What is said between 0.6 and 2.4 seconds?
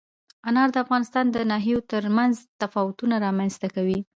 د افغانستان د ناحیو ترمنځ